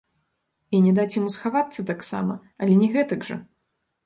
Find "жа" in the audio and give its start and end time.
3.31-3.41